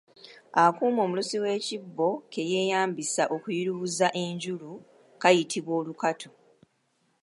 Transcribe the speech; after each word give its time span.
Akuuma 0.63 0.99
omulusi 1.05 1.37
w'ekibbo 1.43 2.07
ke 2.31 2.41
yeeyambisa 2.51 3.23
okuyubuluza 3.35 4.07
enjulu 4.23 4.71
kayitibwa 5.21 5.73
Olukatu. 5.79 6.29